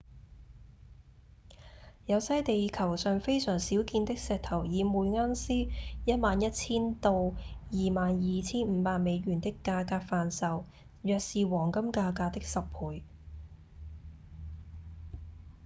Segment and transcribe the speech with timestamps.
[2.07, 5.53] 有些地球上非常少見的石頭以每盎司
[6.07, 7.11] 11,000 到
[7.71, 10.65] 22,500 美元的價格販售
[11.03, 13.03] 約是黃金價格的10倍